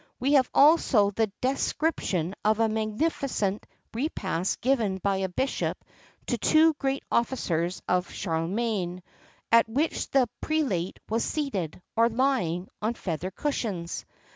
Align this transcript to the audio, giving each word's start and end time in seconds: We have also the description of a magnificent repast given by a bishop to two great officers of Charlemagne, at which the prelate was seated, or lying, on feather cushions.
We 0.19 0.33
have 0.33 0.49
also 0.51 1.11
the 1.11 1.31
description 1.41 2.33
of 2.43 2.59
a 2.59 2.67
magnificent 2.67 3.67
repast 3.93 4.59
given 4.61 4.97
by 4.97 5.17
a 5.17 5.29
bishop 5.29 5.77
to 6.25 6.39
two 6.39 6.73
great 6.79 7.03
officers 7.11 7.83
of 7.87 8.11
Charlemagne, 8.11 9.03
at 9.51 9.69
which 9.69 10.09
the 10.09 10.27
prelate 10.41 10.97
was 11.07 11.23
seated, 11.23 11.79
or 11.95 12.09
lying, 12.09 12.67
on 12.81 12.95
feather 12.95 13.29
cushions. 13.29 14.03